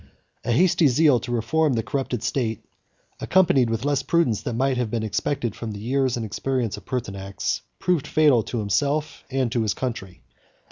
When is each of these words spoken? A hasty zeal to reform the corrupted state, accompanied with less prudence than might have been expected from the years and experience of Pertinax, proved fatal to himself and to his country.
A 0.43 0.51
hasty 0.51 0.87
zeal 0.87 1.19
to 1.19 1.31
reform 1.31 1.73
the 1.73 1.83
corrupted 1.83 2.23
state, 2.23 2.65
accompanied 3.19 3.69
with 3.69 3.85
less 3.85 4.01
prudence 4.01 4.41
than 4.41 4.57
might 4.57 4.77
have 4.77 4.89
been 4.89 5.03
expected 5.03 5.55
from 5.55 5.73
the 5.73 5.79
years 5.79 6.17
and 6.17 6.25
experience 6.25 6.75
of 6.75 6.85
Pertinax, 6.85 7.61
proved 7.77 8.07
fatal 8.07 8.41
to 8.45 8.57
himself 8.57 9.23
and 9.29 9.51
to 9.51 9.61
his 9.61 9.75
country. 9.75 10.23